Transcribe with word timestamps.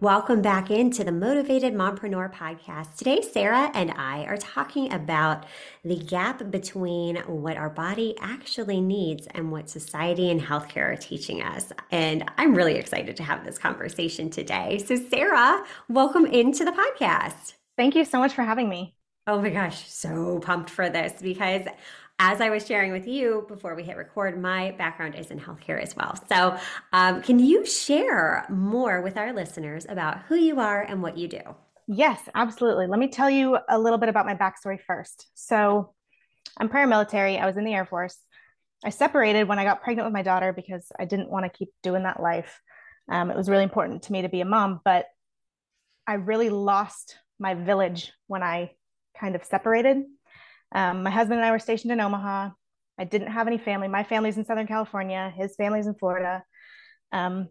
Welcome 0.00 0.42
back 0.42 0.70
into 0.70 1.02
the 1.02 1.10
Motivated 1.10 1.74
Mompreneur 1.74 2.32
podcast. 2.32 2.94
Today, 2.94 3.20
Sarah 3.20 3.68
and 3.74 3.90
I 3.90 4.26
are 4.26 4.36
talking 4.36 4.92
about 4.92 5.44
the 5.82 5.96
gap 5.96 6.52
between 6.52 7.16
what 7.16 7.56
our 7.56 7.68
body 7.68 8.14
actually 8.20 8.80
needs 8.80 9.26
and 9.32 9.50
what 9.50 9.68
society 9.68 10.30
and 10.30 10.40
healthcare 10.40 10.92
are 10.92 10.96
teaching 10.96 11.42
us. 11.42 11.72
And 11.90 12.30
I'm 12.38 12.54
really 12.54 12.76
excited 12.76 13.16
to 13.16 13.24
have 13.24 13.44
this 13.44 13.58
conversation 13.58 14.30
today. 14.30 14.78
So, 14.86 14.94
Sarah, 14.94 15.64
welcome 15.88 16.26
into 16.26 16.64
the 16.64 16.70
podcast. 16.70 17.54
Thank 17.76 17.96
you 17.96 18.04
so 18.04 18.20
much 18.20 18.34
for 18.34 18.42
having 18.42 18.68
me. 18.68 18.94
Oh 19.26 19.42
my 19.42 19.50
gosh, 19.50 19.84
so 19.90 20.38
pumped 20.38 20.70
for 20.70 20.88
this 20.88 21.20
because 21.20 21.66
as 22.18 22.40
I 22.40 22.50
was 22.50 22.66
sharing 22.66 22.92
with 22.92 23.06
you 23.06 23.44
before 23.48 23.74
we 23.74 23.84
hit 23.84 23.96
record, 23.96 24.40
my 24.40 24.72
background 24.72 25.14
is 25.14 25.30
in 25.30 25.38
healthcare 25.38 25.80
as 25.80 25.94
well. 25.94 26.14
So, 26.28 26.56
um, 26.92 27.22
can 27.22 27.38
you 27.38 27.64
share 27.64 28.44
more 28.48 29.00
with 29.02 29.16
our 29.16 29.32
listeners 29.32 29.86
about 29.88 30.22
who 30.22 30.34
you 30.34 30.58
are 30.58 30.82
and 30.82 31.02
what 31.02 31.16
you 31.16 31.28
do? 31.28 31.40
Yes, 31.86 32.20
absolutely. 32.34 32.86
Let 32.86 32.98
me 32.98 33.08
tell 33.08 33.30
you 33.30 33.58
a 33.68 33.78
little 33.78 33.98
bit 33.98 34.08
about 34.08 34.26
my 34.26 34.34
backstory 34.34 34.80
first. 34.80 35.28
So, 35.34 35.94
I'm 36.56 36.68
paramilitary, 36.68 37.40
I 37.40 37.46
was 37.46 37.56
in 37.56 37.64
the 37.64 37.74
Air 37.74 37.86
Force. 37.86 38.16
I 38.84 38.90
separated 38.90 39.48
when 39.48 39.58
I 39.58 39.64
got 39.64 39.82
pregnant 39.82 40.06
with 40.06 40.12
my 40.14 40.22
daughter 40.22 40.52
because 40.52 40.90
I 40.98 41.04
didn't 41.04 41.30
want 41.30 41.44
to 41.44 41.56
keep 41.56 41.70
doing 41.82 42.02
that 42.02 42.20
life. 42.20 42.60
Um, 43.08 43.30
it 43.30 43.36
was 43.36 43.48
really 43.48 43.64
important 43.64 44.02
to 44.04 44.12
me 44.12 44.22
to 44.22 44.28
be 44.28 44.40
a 44.40 44.44
mom, 44.44 44.80
but 44.84 45.06
I 46.06 46.14
really 46.14 46.50
lost 46.50 47.16
my 47.38 47.54
village 47.54 48.12
when 48.26 48.42
I 48.42 48.72
kind 49.18 49.36
of 49.36 49.44
separated 49.44 50.04
um, 50.72 51.02
my 51.02 51.10
husband 51.10 51.40
and 51.40 51.46
I 51.46 51.50
were 51.50 51.58
stationed 51.58 51.92
in 51.92 52.00
Omaha. 52.00 52.50
I 52.98 53.04
didn't 53.04 53.28
have 53.28 53.46
any 53.46 53.58
family. 53.58 53.88
My 53.88 54.02
family's 54.02 54.36
in 54.36 54.44
Southern 54.44 54.66
California. 54.66 55.32
His 55.36 55.54
family's 55.56 55.86
in 55.86 55.94
Florida. 55.94 56.42
Um, 57.12 57.48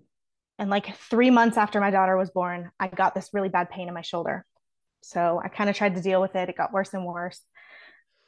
and 0.60 0.70
like 0.70 0.96
three 0.96 1.30
months 1.30 1.58
after 1.58 1.80
my 1.80 1.92
daughter 1.92 2.18
was 2.18 2.32
born, 2.32 2.72
I 2.80 2.88
got 2.88 3.16
this 3.16 3.30
really 3.34 3.50
bad 3.50 3.70
pain 3.70 3.88
in 3.88 3.94
my 3.94 4.02
shoulder. 4.02 4.46
So 5.02 5.42
I 5.44 5.48
kind 5.48 5.70
of 5.70 5.76
tried 5.76 5.96
to 5.96 6.02
deal 6.02 6.20
with 6.20 6.36
it. 6.36 6.50
It 6.50 6.58
got 6.58 6.74
worse 6.74 6.94
and 6.94 7.06
worse. 7.06 7.42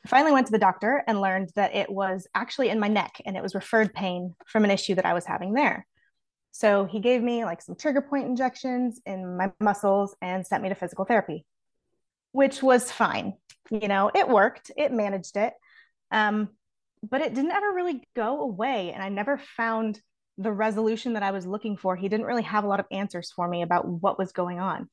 I 0.05 0.07
finally 0.07 0.31
went 0.31 0.47
to 0.47 0.51
the 0.51 0.59
doctor 0.59 1.03
and 1.07 1.19
learned 1.19 1.49
that 1.55 1.75
it 1.75 1.91
was 1.91 2.27
actually 2.33 2.69
in 2.69 2.79
my 2.79 2.87
neck 2.87 3.21
and 3.25 3.35
it 3.35 3.43
was 3.43 3.55
referred 3.55 3.93
pain 3.93 4.35
from 4.47 4.63
an 4.63 4.71
issue 4.71 4.95
that 4.95 5.05
I 5.05 5.13
was 5.13 5.25
having 5.25 5.53
there. 5.53 5.85
So 6.51 6.85
he 6.85 6.99
gave 6.99 7.21
me 7.21 7.45
like 7.45 7.61
some 7.61 7.75
trigger 7.75 8.01
point 8.01 8.27
injections 8.27 9.01
in 9.05 9.37
my 9.37 9.51
muscles 9.59 10.15
and 10.21 10.45
sent 10.45 10.63
me 10.63 10.69
to 10.69 10.75
physical 10.75 11.05
therapy, 11.05 11.45
which 12.31 12.61
was 12.61 12.91
fine. 12.91 13.33
You 13.69 13.87
know 13.87 14.11
it 14.13 14.27
worked 14.27 14.71
it 14.75 14.91
managed 14.91 15.37
it 15.37 15.53
um, 16.11 16.49
but 17.07 17.21
it 17.21 17.33
didn't 17.33 17.51
ever 17.51 17.71
really 17.71 18.03
go 18.15 18.41
away 18.41 18.91
and 18.91 19.03
i 19.03 19.09
never 19.09 19.37
found 19.37 20.01
the 20.37 20.51
resolution 20.51 21.13
that 21.13 21.23
i 21.23 21.31
was 21.31 21.45
looking 21.45 21.77
for. 21.77 21.95
He 21.95 22.09
didn't 22.09 22.25
really 22.25 22.43
have 22.43 22.63
a 22.63 22.67
lot 22.67 22.79
of 22.79 22.85
answers 22.91 23.31
for 23.31 23.47
me 23.47 23.61
about 23.61 23.87
what 23.87 24.17
was 24.17 24.31
going 24.31 24.59
on. 24.59 24.89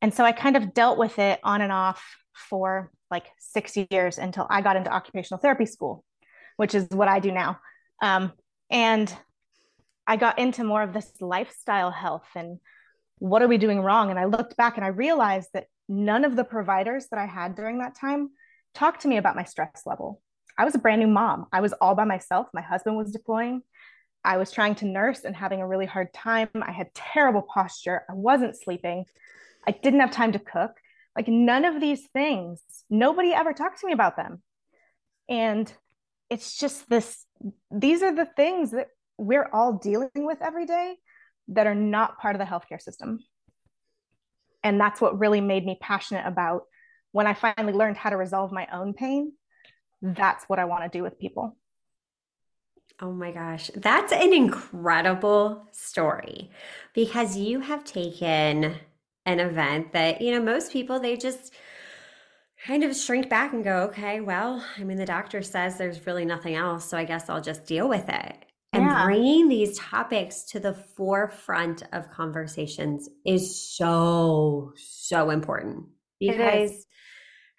And 0.00 0.14
so 0.14 0.24
i 0.24 0.32
kind 0.32 0.56
of 0.56 0.74
dealt 0.74 0.98
with 0.98 1.18
it 1.18 1.40
on 1.42 1.60
and 1.60 1.72
off 1.72 2.04
for 2.34 2.90
like 3.10 3.26
six 3.38 3.76
years 3.90 4.18
until 4.18 4.46
i 4.50 4.60
got 4.60 4.76
into 4.76 4.92
occupational 4.92 5.40
therapy 5.40 5.66
school 5.66 6.04
which 6.56 6.74
is 6.74 6.86
what 6.90 7.08
i 7.08 7.18
do 7.18 7.32
now. 7.32 7.58
Um, 8.02 8.32
and 8.70 9.12
i 10.06 10.16
got 10.16 10.38
into 10.38 10.62
more 10.64 10.82
of 10.82 10.92
this 10.92 11.10
lifestyle 11.20 11.90
health 11.90 12.28
and 12.36 12.58
what 13.18 13.40
are 13.40 13.48
we 13.48 13.58
doing 13.58 13.80
wrong? 13.80 14.10
And 14.10 14.18
i 14.18 14.26
looked 14.26 14.56
back 14.56 14.76
and 14.76 14.84
i 14.84 14.88
realized 14.88 15.48
that 15.54 15.66
none 15.88 16.24
of 16.24 16.36
the 16.36 16.44
providers 16.44 17.06
that 17.10 17.18
I 17.18 17.26
had 17.26 17.54
during 17.54 17.78
that 17.78 17.94
time 17.94 18.30
talked 18.74 19.02
to 19.02 19.08
me 19.08 19.16
about 19.16 19.36
my 19.36 19.44
stress 19.44 19.82
level. 19.86 20.20
I 20.58 20.64
was 20.64 20.74
a 20.74 20.78
brand 20.78 21.00
new 21.00 21.06
mom. 21.06 21.46
I 21.52 21.60
was 21.60 21.72
all 21.74 21.94
by 21.94 22.04
myself. 22.04 22.48
My 22.54 22.62
husband 22.62 22.96
was 22.96 23.12
deploying. 23.12 23.62
I 24.24 24.38
was 24.38 24.50
trying 24.50 24.74
to 24.76 24.86
nurse 24.86 25.24
and 25.24 25.36
having 25.36 25.60
a 25.60 25.66
really 25.66 25.86
hard 25.86 26.12
time. 26.12 26.48
I 26.54 26.72
had 26.72 26.92
terrible 26.94 27.42
posture. 27.42 28.04
I 28.08 28.14
wasn't 28.14 28.56
sleeping. 28.56 29.04
I 29.66 29.70
didn't 29.70 30.00
have 30.00 30.10
time 30.10 30.32
to 30.32 30.38
cook. 30.38 30.72
Like 31.14 31.28
none 31.28 31.64
of 31.64 31.80
these 31.80 32.06
things, 32.12 32.60
nobody 32.90 33.32
ever 33.32 33.52
talked 33.52 33.80
to 33.80 33.86
me 33.86 33.92
about 33.92 34.16
them. 34.16 34.42
And 35.28 35.72
it's 36.28 36.58
just 36.58 36.88
this, 36.88 37.24
these 37.70 38.02
are 38.02 38.14
the 38.14 38.26
things 38.26 38.72
that 38.72 38.88
we're 39.16 39.48
all 39.52 39.74
dealing 39.74 40.10
with 40.14 40.38
every 40.42 40.66
day 40.66 40.96
that 41.48 41.66
are 41.66 41.74
not 41.74 42.18
part 42.18 42.34
of 42.34 42.40
the 42.40 42.44
healthcare 42.44 42.80
system 42.80 43.20
and 44.66 44.80
that's 44.80 45.00
what 45.00 45.18
really 45.18 45.40
made 45.40 45.64
me 45.64 45.78
passionate 45.80 46.26
about 46.26 46.62
when 47.12 47.26
i 47.26 47.34
finally 47.34 47.72
learned 47.72 47.96
how 47.96 48.10
to 48.10 48.16
resolve 48.16 48.52
my 48.52 48.66
own 48.72 48.92
pain 48.92 49.32
that's 50.02 50.44
what 50.46 50.58
i 50.58 50.64
want 50.64 50.82
to 50.84 50.98
do 50.98 51.02
with 51.02 51.18
people 51.18 51.56
Oh 52.98 53.12
my 53.12 53.30
gosh, 53.30 53.70
that's 53.74 54.10
an 54.10 54.32
incredible 54.32 55.66
story 55.70 56.50
because 56.94 57.36
you 57.36 57.60
have 57.60 57.84
taken 57.84 58.74
an 59.26 59.38
event 59.38 59.92
that, 59.92 60.22
you 60.22 60.32
know, 60.32 60.42
most 60.42 60.72
people 60.72 60.98
they 60.98 61.18
just 61.18 61.52
kind 62.66 62.82
of 62.82 62.96
shrink 62.96 63.28
back 63.28 63.52
and 63.52 63.62
go, 63.62 63.82
okay, 63.82 64.20
well, 64.20 64.64
I 64.78 64.84
mean, 64.84 64.96
the 64.96 65.04
doctor 65.04 65.42
says 65.42 65.76
there's 65.76 66.06
really 66.06 66.24
nothing 66.24 66.54
else, 66.54 66.88
so 66.88 66.96
I 66.96 67.04
guess 67.04 67.28
I'll 67.28 67.42
just 67.42 67.66
deal 67.66 67.86
with 67.86 68.08
it. 68.08 68.45
And 68.76 68.84
yeah. 68.84 69.04
bringing 69.04 69.48
these 69.48 69.78
topics 69.78 70.44
to 70.50 70.60
the 70.60 70.74
forefront 70.74 71.82
of 71.92 72.10
conversations 72.10 73.08
is 73.24 73.74
so, 73.76 74.72
so 74.76 75.30
important 75.30 75.86
because 76.20 76.86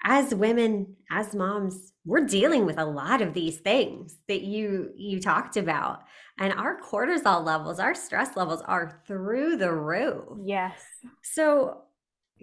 as 0.04 0.34
women, 0.36 0.96
as 1.10 1.34
moms, 1.34 1.94
we're 2.06 2.26
dealing 2.26 2.66
with 2.66 2.78
a 2.78 2.86
lot 2.86 3.22
of 3.22 3.34
these 3.34 3.58
things 3.58 4.18
that 4.28 4.42
you 4.42 4.92
you 4.96 5.20
talked 5.20 5.58
about. 5.58 6.04
And 6.40 6.54
our 6.54 6.80
cortisol 6.80 7.44
levels 7.44 7.80
our 7.80 7.96
stress 7.96 8.38
levels 8.38 8.62
are 8.62 9.02
through 9.08 9.58
the 9.58 9.74
roof. 9.74 10.24
Yes. 10.46 10.80
So 11.24 11.82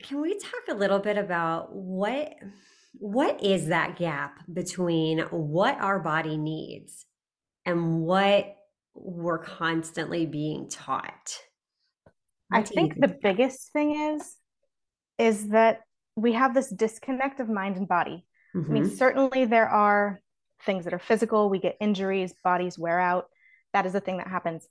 can 0.02 0.20
we 0.20 0.36
talk 0.38 0.68
a 0.68 0.74
little 0.74 0.98
bit 0.98 1.16
about 1.16 1.74
what 1.74 2.34
what 2.98 3.42
is 3.42 3.68
that 3.68 3.96
gap 3.96 4.40
between 4.52 5.20
what 5.20 5.78
our 5.80 6.00
body 6.00 6.36
needs 6.36 7.06
and 7.64 8.00
what 8.00 8.56
we're 8.94 9.38
constantly 9.38 10.26
being 10.26 10.68
taught? 10.68 11.38
What 12.48 12.58
I 12.58 12.62
think, 12.62 12.94
think 12.94 13.00
the 13.00 13.16
biggest 13.22 13.72
thing 13.72 14.16
is 14.16 14.36
is 15.18 15.48
that 15.48 15.80
we 16.16 16.32
have 16.32 16.54
this 16.54 16.70
disconnect 16.70 17.40
of 17.40 17.48
mind 17.48 17.76
and 17.76 17.88
body. 17.88 18.26
Mm-hmm. 18.54 18.70
I 18.70 18.74
mean, 18.74 18.84
mm-hmm. 18.84 18.94
certainly 18.94 19.44
there 19.44 19.68
are 19.68 20.20
things 20.64 20.84
that 20.84 20.94
are 20.94 20.98
physical, 20.98 21.50
we 21.50 21.58
get 21.58 21.76
injuries, 21.80 22.34
bodies 22.42 22.78
wear 22.78 23.00
out. 23.00 23.26
That 23.72 23.86
is 23.86 23.94
a 23.94 24.00
thing 24.00 24.18
that 24.18 24.28
happens. 24.28 24.66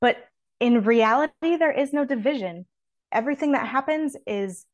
But 0.00 0.16
in 0.60 0.82
reality, 0.82 1.56
there 1.56 1.72
is 1.72 1.92
no 1.92 2.04
division. 2.04 2.66
Everything 3.10 3.52
that 3.52 3.66
happens 3.66 4.16
is 4.26 4.66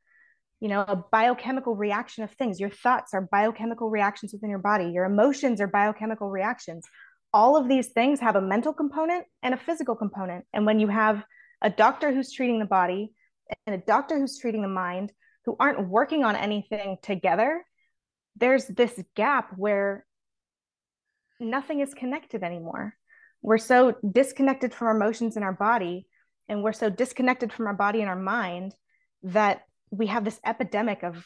you 0.61 0.69
know 0.69 0.85
a 0.87 0.97
biochemical 0.97 1.77
reaction 1.77 2.25
of 2.25 2.33
things 2.33 2.59
your 2.59 2.71
thoughts 2.71 3.15
are 3.15 3.29
biochemical 3.31 3.91
reactions 3.91 4.33
within 4.33 4.51
your 4.51 4.59
body 4.59 4.91
your 4.91 5.05
emotions 5.05 5.61
are 5.61 5.69
biochemical 5.69 6.29
reactions 6.29 6.85
all 7.33 7.57
of 7.57 7.69
these 7.69 7.89
things 7.89 8.21
have 8.21 8.37
a 8.37 8.41
mental 8.41 8.73
component 8.73 9.25
and 9.43 9.55
a 9.55 9.59
physical 9.59 9.95
component. 9.95 10.45
And 10.53 10.67
when 10.67 10.81
you 10.81 10.89
have 10.89 11.23
a 11.61 11.71
doctor 11.71 12.13
who's 12.13 12.33
treating 12.33 12.59
the 12.59 12.65
body 12.65 13.13
and 13.67 13.75
a 13.75 13.85
doctor 13.85 14.19
who's 14.19 14.39
treating 14.39 14.63
the 14.63 14.69
mind 14.69 15.13
who 15.45 15.57
aren't 15.59 15.89
working 15.89 16.25
on 16.25 16.37
anything 16.37 16.99
together, 17.03 17.65
there's 18.37 18.67
this 18.67 19.01
gap 19.15 19.53
where 19.57 20.07
nothing 21.41 21.81
is 21.81 21.95
connected 21.95 22.43
anymore. 22.43 22.95
We're 23.43 23.59
so 23.59 23.95
disconnected 24.11 24.75
from 24.75 24.89
our 24.89 24.97
emotions 24.97 25.37
in 25.37 25.43
our 25.43 25.53
body, 25.53 26.07
and 26.49 26.63
we're 26.63 26.73
so 26.73 26.91
disconnected 26.91 27.53
from 27.53 27.67
our 27.67 27.75
body 27.75 28.01
and 28.01 28.09
our 28.09 28.17
mind 28.17 28.75
that 29.23 29.63
we 29.91 30.07
have 30.07 30.25
this 30.25 30.41
epidemic 30.45 31.03
of 31.03 31.25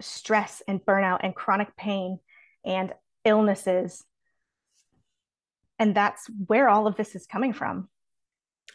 stress 0.00 0.62
and 0.68 0.80
burnout 0.80 1.20
and 1.22 1.34
chronic 1.34 1.76
pain 1.76 2.18
and 2.64 2.92
illnesses 3.24 4.04
and 5.78 5.94
that's 5.94 6.28
where 6.46 6.68
all 6.68 6.86
of 6.86 6.96
this 6.96 7.14
is 7.14 7.26
coming 7.26 7.52
from 7.52 7.88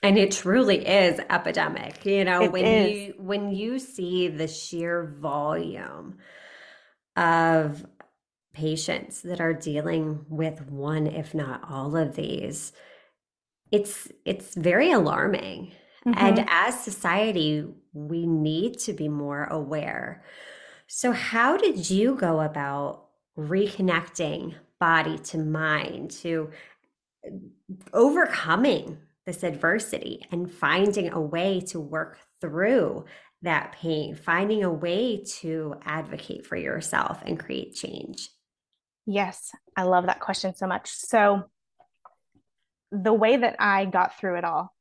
and 0.02 0.18
it 0.18 0.32
truly 0.32 0.88
is 0.88 1.20
epidemic 1.30 2.06
you 2.06 2.24
know 2.24 2.44
it 2.44 2.52
when 2.52 2.66
is. 2.66 2.98
you 2.98 3.14
when 3.18 3.52
you 3.52 3.80
see 3.80 4.28
the 4.28 4.48
sheer 4.48 5.16
volume 5.20 6.18
of 7.16 7.86
patients 8.54 9.22
that 9.22 9.42
are 9.42 9.54
dealing 9.54 10.26
with 10.30 10.62
one 10.70 11.08
if 11.08 11.34
not 11.34 11.62
all 11.70 11.96
of 11.96 12.16
these 12.16 12.72
it's 13.72 14.10
it's 14.26 14.56
very 14.56 14.92
alarming 14.92 15.72
mm-hmm. 16.06 16.14
and 16.18 16.46
as 16.50 16.80
society 16.80 17.66
we 17.94 18.26
need 18.26 18.78
to 18.80 18.94
be 18.94 19.10
more 19.10 19.46
aware 19.46 20.24
So, 20.92 21.12
how 21.12 21.56
did 21.56 21.90
you 21.90 22.16
go 22.16 22.40
about 22.42 23.06
reconnecting 23.38 24.56
body 24.80 25.20
to 25.20 25.38
mind, 25.38 26.12
to 26.12 26.50
overcoming 27.94 28.98
this 29.26 29.44
adversity 29.44 30.26
and 30.32 30.52
finding 30.52 31.12
a 31.12 31.22
way 31.22 31.62
to 31.62 31.80
work 31.80 32.18
through 32.42 33.06
that 33.42 33.74
pain, 33.74 34.16
finding 34.16 34.64
a 34.64 34.72
way 34.72 35.24
to 35.40 35.76
advocate 35.86 36.46
for 36.46 36.56
yourself 36.56 37.22
and 37.26 37.40
create 37.40 37.76
change? 37.76 38.30
Yes, 39.06 39.52
I 39.76 39.84
love 39.84 40.06
that 40.08 40.20
question 40.20 40.56
so 40.56 40.68
much. 40.68 40.90
So, 40.90 41.44
the 42.92 43.14
way 43.14 43.38
that 43.38 43.56
I 43.60 43.86
got 43.86 44.18
through 44.18 44.38
it 44.38 44.44
all 44.44 44.74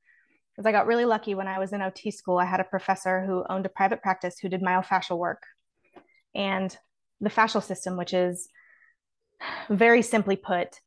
is 0.56 0.66
I 0.66 0.72
got 0.72 0.86
really 0.86 1.04
lucky 1.04 1.34
when 1.34 1.46
I 1.46 1.58
was 1.58 1.72
in 1.72 1.82
OT 1.82 2.10
school. 2.10 2.38
I 2.38 2.46
had 2.46 2.60
a 2.60 2.64
professor 2.64 3.24
who 3.24 3.44
owned 3.48 3.66
a 3.66 3.70
private 3.70 4.02
practice 4.02 4.38
who 4.38 4.48
did 4.48 4.62
myofascial 4.62 5.18
work. 5.18 5.42
And 6.34 6.76
the 7.20 7.30
fascial 7.30 7.62
system, 7.62 7.96
which 7.96 8.14
is 8.14 8.48
very 9.68 10.02
simply 10.02 10.36
put, 10.36 10.80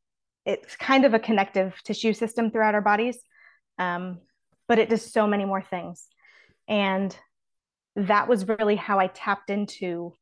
it's 0.45 0.75
kind 0.75 1.05
of 1.05 1.13
a 1.13 1.19
connective 1.19 1.75
tissue 1.83 2.13
system 2.13 2.51
throughout 2.51 2.75
our 2.75 2.81
bodies, 2.81 3.17
um, 3.77 4.19
but 4.67 4.79
it 4.79 4.89
does 4.89 5.11
so 5.11 5.27
many 5.27 5.45
more 5.45 5.61
things. 5.61 6.07
And 6.67 7.15
that 7.95 8.27
was 8.27 8.47
really 8.47 8.75
how 8.75 8.99
I 8.99 9.07
tapped 9.07 9.49
into 9.49 10.15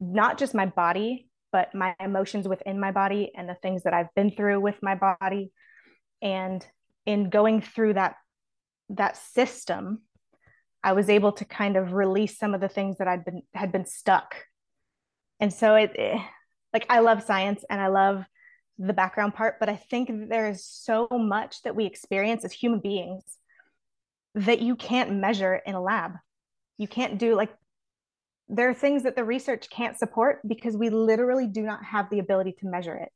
not 0.00 0.38
just 0.38 0.54
my 0.54 0.66
body, 0.66 1.28
but 1.52 1.74
my 1.74 1.94
emotions 2.00 2.46
within 2.48 2.80
my 2.80 2.92
body 2.92 3.30
and 3.36 3.48
the 3.48 3.54
things 3.54 3.82
that 3.84 3.94
I've 3.94 4.14
been 4.14 4.30
through 4.30 4.60
with 4.60 4.76
my 4.82 4.94
body. 4.94 5.52
And 6.20 6.64
in 7.06 7.30
going 7.30 7.60
through 7.60 7.94
that 7.94 8.16
that 8.90 9.16
system, 9.16 10.02
I 10.82 10.92
was 10.92 11.10
able 11.10 11.32
to 11.32 11.44
kind 11.44 11.76
of 11.76 11.92
release 11.92 12.38
some 12.38 12.54
of 12.54 12.60
the 12.60 12.68
things 12.68 12.98
that 12.98 13.08
I'd 13.08 13.24
been 13.24 13.42
had 13.54 13.72
been 13.72 13.86
stuck. 13.86 14.34
And 15.40 15.52
so 15.52 15.74
it, 15.74 15.92
it 15.94 16.20
like 16.72 16.86
I 16.88 17.00
love 17.00 17.22
science 17.22 17.64
and 17.68 17.80
I 17.80 17.88
love 17.88 18.24
the 18.78 18.92
background 18.92 19.34
part, 19.34 19.58
but 19.58 19.68
I 19.68 19.76
think 19.76 20.28
there 20.28 20.48
is 20.48 20.64
so 20.64 21.08
much 21.10 21.62
that 21.62 21.74
we 21.74 21.84
experience 21.84 22.44
as 22.44 22.52
human 22.52 22.80
beings 22.80 23.24
that 24.34 24.60
you 24.60 24.76
can't 24.76 25.14
measure 25.14 25.60
in 25.66 25.74
a 25.74 25.82
lab. 25.82 26.12
You 26.76 26.86
can't 26.86 27.18
do 27.18 27.34
like 27.34 27.50
there 28.48 28.68
are 28.68 28.74
things 28.74 29.02
that 29.02 29.14
the 29.14 29.24
research 29.24 29.68
can't 29.68 29.98
support 29.98 30.40
because 30.46 30.76
we 30.76 30.90
literally 30.90 31.46
do 31.46 31.62
not 31.62 31.84
have 31.84 32.08
the 32.08 32.18
ability 32.18 32.54
to 32.60 32.66
measure 32.66 32.94
it. 32.94 33.10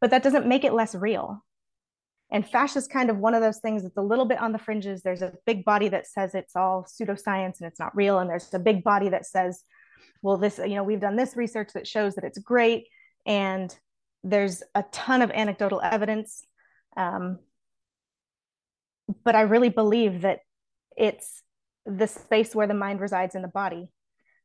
But 0.00 0.10
that 0.10 0.22
doesn't 0.22 0.46
make 0.46 0.64
it 0.64 0.72
less 0.72 0.94
real. 0.94 1.44
And 2.30 2.48
fascia 2.48 2.78
is 2.78 2.88
kind 2.88 3.10
of 3.10 3.18
one 3.18 3.34
of 3.34 3.42
those 3.42 3.58
things 3.58 3.82
that's 3.82 3.96
a 3.96 4.02
little 4.02 4.24
bit 4.24 4.40
on 4.40 4.52
the 4.52 4.58
fringes. 4.58 5.02
There's 5.02 5.22
a 5.22 5.34
big 5.46 5.64
body 5.64 5.88
that 5.90 6.06
says 6.06 6.34
it's 6.34 6.56
all 6.56 6.84
pseudoscience 6.84 7.60
and 7.60 7.68
it's 7.68 7.78
not 7.78 7.94
real. 7.94 8.18
And 8.18 8.28
there's 8.28 8.52
a 8.52 8.58
big 8.58 8.82
body 8.82 9.10
that 9.10 9.26
says, 9.26 9.62
well, 10.22 10.36
this, 10.36 10.58
you 10.58 10.74
know, 10.74 10.82
we've 10.82 11.00
done 11.00 11.16
this 11.16 11.36
research 11.36 11.70
that 11.74 11.86
shows 11.86 12.14
that 12.14 12.24
it's 12.24 12.38
great. 12.38 12.86
And 13.26 13.74
there's 14.26 14.62
a 14.74 14.84
ton 14.90 15.22
of 15.22 15.30
anecdotal 15.30 15.80
evidence. 15.80 16.44
Um, 16.96 17.38
but 19.24 19.36
I 19.36 19.42
really 19.42 19.68
believe 19.68 20.22
that 20.22 20.40
it's 20.96 21.42
the 21.84 22.08
space 22.08 22.54
where 22.54 22.66
the 22.66 22.74
mind 22.74 23.00
resides 23.00 23.36
in 23.36 23.42
the 23.42 23.48
body. 23.48 23.88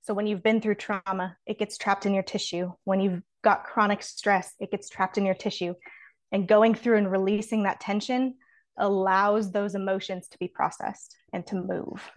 So 0.04 0.14
when 0.14 0.28
you've 0.28 0.44
been 0.44 0.62
through 0.62 0.76
trauma, 0.76 1.36
it 1.48 1.58
gets 1.58 1.78
trapped 1.78 2.06
in 2.06 2.14
your 2.14 2.24
tissue. 2.24 2.72
When 2.84 3.00
you've 3.00 3.22
got 3.44 3.64
chronic 3.64 4.04
stress, 4.04 4.54
it 4.60 4.70
gets 4.70 4.90
trapped 4.90 5.18
in 5.18 5.26
your 5.26 5.36
tissue 5.36 5.74
and 6.32 6.48
going 6.48 6.76
through 6.76 6.98
and 6.98 7.12
releasing 7.12 7.64
that 7.64 7.80
tension 7.80 8.36
allows 8.78 9.52
those 9.52 9.74
emotions 9.74 10.28
to 10.30 10.38
be 10.38 10.48
processed 10.48 11.16
and 11.34 11.46
to 11.48 11.56
move. 11.56 12.12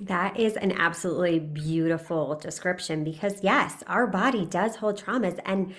That 0.00 0.38
is 0.38 0.56
an 0.56 0.72
absolutely 0.72 1.38
beautiful 1.38 2.36
description 2.36 3.04
because, 3.04 3.42
yes, 3.42 3.82
our 3.86 4.06
body 4.06 4.46
does 4.46 4.76
hold 4.76 5.02
traumas. 5.02 5.38
And 5.44 5.74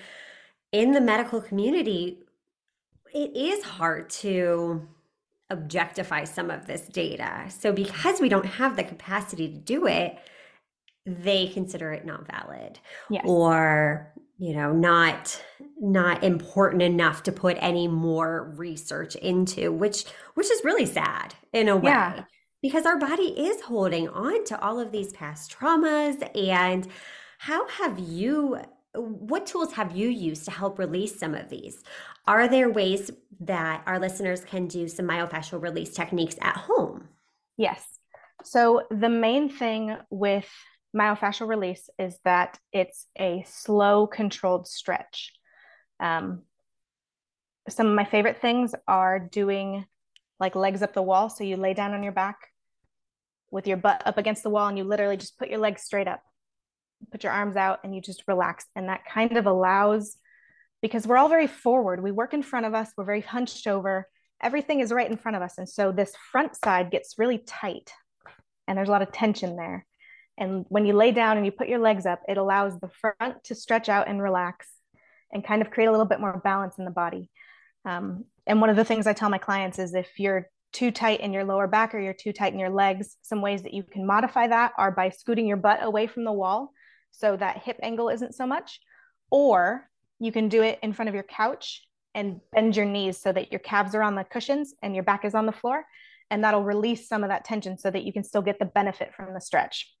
in 0.74 0.90
the 0.90 1.00
medical 1.00 1.40
community, 1.40 2.18
it 3.14 3.36
is 3.36 3.62
hard 3.62 4.10
to 4.10 4.82
objectify 5.48 6.24
some 6.24 6.50
of 6.50 6.66
this 6.66 6.88
data. 6.88 7.44
So, 7.48 7.72
because 7.72 8.20
we 8.20 8.28
don't 8.28 8.44
have 8.44 8.76
the 8.76 8.82
capacity 8.82 9.48
to 9.48 9.56
do 9.56 9.86
it, 9.86 10.18
they 11.06 11.46
consider 11.46 11.92
it 11.92 12.04
not 12.04 12.26
valid 12.26 12.80
yes. 13.08 13.22
or 13.26 14.12
you 14.38 14.54
know 14.54 14.72
not 14.72 15.40
not 15.78 16.24
important 16.24 16.82
enough 16.82 17.22
to 17.22 17.30
put 17.30 17.58
any 17.60 17.86
more 17.86 18.54
research 18.56 19.14
into 19.16 19.70
which 19.70 20.06
which 20.32 20.50
is 20.50 20.64
really 20.64 20.86
sad 20.86 21.34
in 21.52 21.68
a 21.68 21.76
way 21.76 21.90
yeah. 21.90 22.24
because 22.62 22.86
our 22.86 22.98
body 22.98 23.34
is 23.38 23.60
holding 23.60 24.08
on 24.08 24.44
to 24.46 24.58
all 24.62 24.80
of 24.80 24.92
these 24.92 25.12
past 25.12 25.54
traumas 25.54 26.26
and 26.34 26.88
how 27.36 27.68
have 27.68 27.98
you 27.98 28.58
what 28.94 29.46
tools 29.46 29.72
have 29.72 29.96
you 29.96 30.08
used 30.08 30.44
to 30.44 30.50
help 30.50 30.78
release 30.78 31.18
some 31.18 31.34
of 31.34 31.48
these 31.48 31.82
are 32.26 32.48
there 32.48 32.70
ways 32.70 33.10
that 33.40 33.82
our 33.86 33.98
listeners 33.98 34.44
can 34.44 34.66
do 34.66 34.86
some 34.88 35.06
myofascial 35.06 35.60
release 35.60 35.92
techniques 35.92 36.36
at 36.40 36.56
home 36.56 37.08
yes 37.56 37.98
so 38.44 38.82
the 38.90 39.08
main 39.08 39.48
thing 39.48 39.96
with 40.10 40.48
myofascial 40.94 41.48
release 41.48 41.88
is 41.98 42.18
that 42.24 42.58
it's 42.72 43.06
a 43.18 43.44
slow, 43.46 44.06
controlled 44.06 44.68
stretch. 44.68 45.32
Um, 45.98 46.42
some 47.68 47.86
of 47.86 47.94
my 47.94 48.04
favorite 48.04 48.40
things 48.40 48.74
are 48.86 49.18
doing 49.18 49.86
like 50.38 50.54
legs 50.54 50.82
up 50.82 50.92
the 50.92 51.02
wall. 51.02 51.28
So 51.30 51.44
you 51.44 51.56
lay 51.56 51.74
down 51.74 51.94
on 51.94 52.02
your 52.02 52.12
back 52.12 52.36
with 53.50 53.66
your 53.66 53.76
butt 53.76 54.02
up 54.04 54.18
against 54.18 54.42
the 54.42 54.50
wall 54.50 54.68
and 54.68 54.76
you 54.76 54.84
literally 54.84 55.16
just 55.16 55.38
put 55.38 55.48
your 55.48 55.58
legs 55.58 55.82
straight 55.82 56.08
up, 56.08 56.22
put 57.10 57.22
your 57.22 57.32
arms 57.32 57.56
out, 57.56 57.80
and 57.84 57.94
you 57.94 58.00
just 58.00 58.24
relax. 58.26 58.66
And 58.76 58.88
that 58.88 59.04
kind 59.06 59.36
of 59.36 59.46
allows, 59.46 60.16
because 60.82 61.06
we're 61.06 61.16
all 61.16 61.28
very 61.28 61.46
forward, 61.46 62.02
we 62.02 62.12
work 62.12 62.34
in 62.34 62.42
front 62.42 62.66
of 62.66 62.74
us, 62.74 62.90
we're 62.96 63.04
very 63.04 63.20
hunched 63.20 63.66
over, 63.66 64.06
everything 64.42 64.80
is 64.80 64.92
right 64.92 65.10
in 65.10 65.16
front 65.16 65.36
of 65.36 65.42
us. 65.42 65.58
And 65.58 65.68
so 65.68 65.92
this 65.92 66.14
front 66.30 66.54
side 66.56 66.90
gets 66.90 67.18
really 67.18 67.38
tight 67.38 67.90
and 68.66 68.76
there's 68.76 68.88
a 68.88 68.92
lot 68.92 69.02
of 69.02 69.12
tension 69.12 69.56
there. 69.56 69.86
And 70.36 70.66
when 70.68 70.84
you 70.84 70.94
lay 70.94 71.12
down 71.12 71.36
and 71.36 71.46
you 71.46 71.52
put 71.52 71.68
your 71.68 71.78
legs 71.78 72.06
up, 72.06 72.20
it 72.28 72.38
allows 72.38 72.78
the 72.78 72.90
front 73.00 73.44
to 73.44 73.54
stretch 73.54 73.88
out 73.88 74.08
and 74.08 74.20
relax 74.20 74.68
and 75.32 75.44
kind 75.44 75.62
of 75.62 75.70
create 75.70 75.86
a 75.86 75.90
little 75.90 76.06
bit 76.06 76.20
more 76.20 76.40
balance 76.42 76.74
in 76.78 76.84
the 76.84 76.90
body. 76.90 77.30
Um, 77.84 78.24
and 78.46 78.60
one 78.60 78.70
of 78.70 78.76
the 78.76 78.84
things 78.84 79.06
I 79.06 79.12
tell 79.12 79.30
my 79.30 79.38
clients 79.38 79.78
is 79.78 79.94
if 79.94 80.18
you're 80.18 80.48
too 80.72 80.90
tight 80.90 81.20
in 81.20 81.32
your 81.32 81.44
lower 81.44 81.68
back 81.68 81.94
or 81.94 82.00
you're 82.00 82.12
too 82.12 82.32
tight 82.32 82.52
in 82.52 82.58
your 82.58 82.70
legs, 82.70 83.16
some 83.22 83.40
ways 83.40 83.62
that 83.62 83.74
you 83.74 83.84
can 83.84 84.06
modify 84.06 84.48
that 84.48 84.72
are 84.76 84.90
by 84.90 85.10
scooting 85.10 85.46
your 85.46 85.56
butt 85.56 85.82
away 85.82 86.06
from 86.06 86.24
the 86.24 86.32
wall 86.32 86.72
so 87.16 87.36
that 87.36 87.62
hip 87.62 87.78
angle 87.82 88.08
isn't 88.08 88.34
so 88.34 88.46
much, 88.46 88.80
or 89.30 89.88
you 90.18 90.32
can 90.32 90.48
do 90.48 90.62
it 90.62 90.78
in 90.82 90.92
front 90.92 91.08
of 91.08 91.14
your 91.14 91.24
couch 91.24 91.86
and 92.14 92.40
bend 92.52 92.76
your 92.76 92.86
knees 92.86 93.20
so 93.20 93.32
that 93.32 93.50
your 93.50 93.58
calves 93.58 93.94
are 93.94 94.02
on 94.02 94.14
the 94.14 94.24
cushions 94.24 94.74
and 94.82 94.94
your 94.94 95.04
back 95.04 95.24
is 95.24 95.34
on 95.34 95.46
the 95.46 95.52
floor. 95.52 95.84
And 96.30 96.42
that'll 96.42 96.64
release 96.64 97.08
some 97.08 97.22
of 97.22 97.30
that 97.30 97.44
tension 97.44 97.76
so 97.76 97.90
that 97.90 98.04
you 98.04 98.12
can 98.12 98.24
still 98.24 98.42
get 98.42 98.58
the 98.58 98.64
benefit 98.64 99.14
from 99.14 99.34
the 99.34 99.40
stretch 99.40 99.94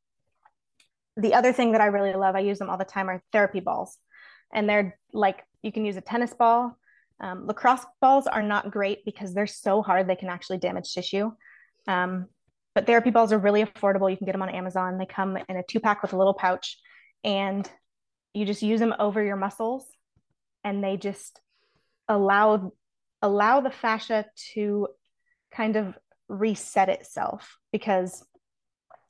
the 1.16 1.34
other 1.34 1.52
thing 1.52 1.72
that 1.72 1.80
I 1.80 1.86
really 1.86 2.12
love, 2.12 2.34
I 2.34 2.40
use 2.40 2.58
them 2.58 2.70
all 2.70 2.78
the 2.78 2.84
time, 2.84 3.08
are 3.08 3.22
therapy 3.32 3.60
balls. 3.60 3.98
And 4.52 4.68
they're 4.68 4.98
like, 5.12 5.44
you 5.62 5.72
can 5.72 5.84
use 5.84 5.96
a 5.96 6.00
tennis 6.00 6.34
ball. 6.34 6.76
Um, 7.20 7.46
lacrosse 7.46 7.86
balls 8.00 8.26
are 8.26 8.42
not 8.42 8.70
great 8.70 9.04
because 9.04 9.32
they're 9.32 9.46
so 9.46 9.82
hard, 9.82 10.08
they 10.08 10.16
can 10.16 10.28
actually 10.28 10.58
damage 10.58 10.92
tissue. 10.92 11.30
Um, 11.86 12.26
but 12.74 12.86
therapy 12.86 13.10
balls 13.10 13.32
are 13.32 13.38
really 13.38 13.64
affordable. 13.64 14.10
You 14.10 14.16
can 14.16 14.26
get 14.26 14.32
them 14.32 14.42
on 14.42 14.48
Amazon. 14.48 14.98
They 14.98 15.06
come 15.06 15.38
in 15.48 15.56
a 15.56 15.62
two 15.62 15.78
pack 15.78 16.02
with 16.02 16.12
a 16.12 16.16
little 16.16 16.34
pouch, 16.34 16.78
and 17.24 17.68
you 18.32 18.44
just 18.44 18.62
use 18.62 18.80
them 18.80 18.94
over 18.98 19.22
your 19.22 19.36
muscles, 19.36 19.86
and 20.62 20.84
they 20.84 20.96
just 20.96 21.40
allow 22.08 22.72
allow 23.22 23.60
the 23.60 23.70
fascia 23.70 24.26
to 24.52 24.86
kind 25.50 25.76
of 25.76 25.96
reset 26.28 26.88
itself 26.88 27.58
because 27.72 28.24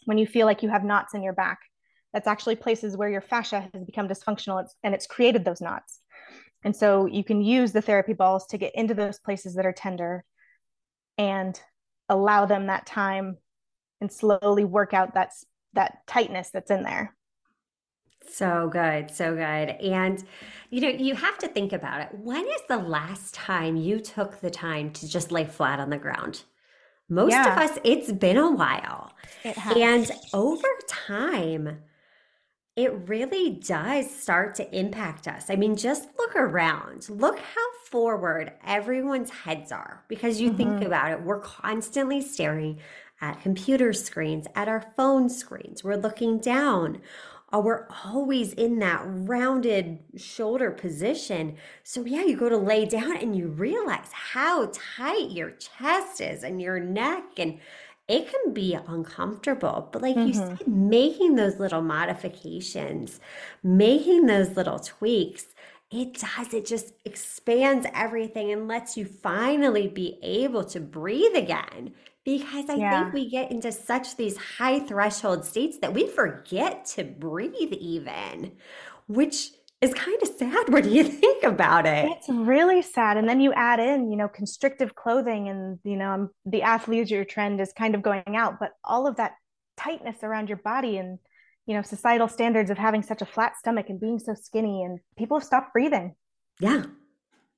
when 0.04 0.18
you 0.18 0.26
feel 0.26 0.46
like 0.46 0.62
you 0.62 0.68
have 0.68 0.84
knots 0.84 1.14
in 1.14 1.22
your 1.22 1.32
back 1.32 1.58
that's 2.14 2.28
actually 2.28 2.54
places 2.54 2.96
where 2.96 3.10
your 3.10 3.20
fascia 3.20 3.68
has 3.72 3.84
become 3.84 4.08
dysfunctional 4.08 4.64
and 4.84 4.94
it's 4.94 5.06
created 5.06 5.44
those 5.44 5.60
knots. 5.60 6.00
And 6.62 6.74
so 6.74 7.06
you 7.06 7.24
can 7.24 7.42
use 7.42 7.72
the 7.72 7.82
therapy 7.82 8.12
balls 8.12 8.46
to 8.46 8.58
get 8.58 8.74
into 8.76 8.94
those 8.94 9.18
places 9.18 9.56
that 9.56 9.66
are 9.66 9.72
tender 9.72 10.24
and 11.18 11.60
allow 12.08 12.46
them 12.46 12.68
that 12.68 12.86
time 12.86 13.36
and 14.00 14.10
slowly 14.10 14.64
work 14.64 14.94
out 14.94 15.14
that, 15.14 15.32
that 15.72 15.98
tightness 16.06 16.50
that's 16.52 16.70
in 16.70 16.84
there. 16.84 17.14
So 18.30 18.68
good, 18.72 19.10
so 19.10 19.34
good. 19.34 19.40
And 19.40 20.22
you 20.70 20.80
know, 20.80 20.88
you 20.88 21.14
have 21.14 21.38
to 21.38 21.48
think 21.48 21.72
about 21.72 22.00
it. 22.00 22.08
When 22.18 22.44
is 22.44 22.60
the 22.68 22.78
last 22.78 23.34
time 23.34 23.76
you 23.76 24.00
took 24.00 24.40
the 24.40 24.50
time 24.50 24.90
to 24.94 25.08
just 25.08 25.30
lay 25.30 25.44
flat 25.44 25.78
on 25.78 25.90
the 25.90 25.98
ground? 25.98 26.42
Most 27.08 27.30
yeah. 27.30 27.52
of 27.52 27.58
us, 27.58 27.78
it's 27.84 28.10
been 28.10 28.38
a 28.38 28.50
while. 28.50 29.12
And 29.76 30.10
over 30.32 30.66
time, 30.88 31.78
it 32.76 32.92
really 33.08 33.50
does 33.50 34.10
start 34.10 34.56
to 34.56 34.76
impact 34.76 35.28
us. 35.28 35.48
I 35.48 35.56
mean, 35.56 35.76
just 35.76 36.08
look 36.18 36.34
around. 36.34 37.08
Look 37.08 37.38
how 37.38 37.66
forward 37.88 38.52
everyone's 38.66 39.30
heads 39.30 39.70
are 39.70 40.02
because 40.08 40.40
you 40.40 40.48
mm-hmm. 40.48 40.56
think 40.56 40.82
about 40.82 41.12
it, 41.12 41.22
we're 41.22 41.38
constantly 41.38 42.20
staring 42.20 42.80
at 43.20 43.40
computer 43.42 43.92
screens, 43.92 44.46
at 44.56 44.68
our 44.68 44.92
phone 44.96 45.28
screens. 45.28 45.84
We're 45.84 45.94
looking 45.96 46.38
down. 46.38 47.00
Uh, 47.54 47.58
we're 47.58 47.86
always 48.04 48.52
in 48.54 48.78
that 48.80 49.02
rounded 49.04 49.98
shoulder 50.16 50.70
position. 50.70 51.56
So, 51.82 52.04
yeah, 52.04 52.24
you 52.24 52.36
go 52.36 52.48
to 52.48 52.56
lay 52.56 52.84
down 52.84 53.16
and 53.16 53.36
you 53.36 53.48
realize 53.48 54.08
how 54.12 54.70
tight 54.72 55.30
your 55.30 55.50
chest 55.52 56.20
is 56.20 56.42
and 56.42 56.60
your 56.60 56.80
neck, 56.80 57.24
and 57.36 57.58
it 58.08 58.28
can 58.30 58.52
be 58.52 58.74
uncomfortable. 58.74 59.88
But, 59.92 60.02
like 60.02 60.16
mm-hmm. 60.16 60.28
you 60.28 60.34
said, 60.34 60.66
making 60.66 61.36
those 61.36 61.60
little 61.60 61.82
modifications, 61.82 63.20
making 63.62 64.26
those 64.26 64.56
little 64.56 64.78
tweaks, 64.78 65.46
it 65.90 66.14
does. 66.14 66.52
It 66.52 66.66
just 66.66 66.94
expands 67.04 67.86
everything 67.94 68.50
and 68.50 68.66
lets 68.66 68.96
you 68.96 69.04
finally 69.04 69.86
be 69.86 70.18
able 70.22 70.64
to 70.64 70.80
breathe 70.80 71.36
again 71.36 71.92
because 72.24 72.70
I 72.70 72.74
yeah. 72.76 73.02
think 73.02 73.14
we 73.14 73.28
get 73.28 73.50
into 73.50 73.70
such 73.70 74.16
these 74.16 74.36
high 74.36 74.80
threshold 74.80 75.44
states 75.44 75.78
that 75.78 75.92
we 75.92 76.06
forget 76.06 76.86
to 76.96 77.04
breathe, 77.04 77.72
even, 77.72 78.52
which 79.06 79.50
is 79.80 79.92
kind 79.92 80.20
of 80.22 80.28
sad 80.28 80.68
when 80.72 80.90
you 80.90 81.04
think 81.04 81.44
about 81.44 81.86
it. 81.86 82.10
It's 82.10 82.28
really 82.28 82.82
sad. 82.82 83.16
And 83.16 83.28
then 83.28 83.40
you 83.40 83.52
add 83.52 83.78
in, 83.78 84.10
you 84.10 84.16
know, 84.16 84.28
constrictive 84.28 84.94
clothing 84.94 85.48
and, 85.48 85.78
you 85.84 85.96
know, 85.96 86.10
um, 86.10 86.30
the 86.46 86.62
athleisure 86.62 87.28
trend 87.28 87.60
is 87.60 87.72
kind 87.72 87.94
of 87.94 88.02
going 88.02 88.36
out, 88.36 88.58
but 88.58 88.72
all 88.82 89.06
of 89.06 89.16
that 89.16 89.32
tightness 89.76 90.22
around 90.22 90.48
your 90.48 90.58
body 90.58 90.96
and, 90.96 91.18
you 91.66 91.74
know, 91.74 91.82
societal 91.82 92.28
standards 92.28 92.70
of 92.70 92.78
having 92.78 93.02
such 93.02 93.20
a 93.20 93.26
flat 93.26 93.56
stomach 93.58 93.86
and 93.90 94.00
being 94.00 94.18
so 94.18 94.34
skinny 94.34 94.82
and 94.82 95.00
people 95.18 95.38
have 95.38 95.46
stopped 95.46 95.72
breathing. 95.72 96.14
Yeah. 96.58 96.84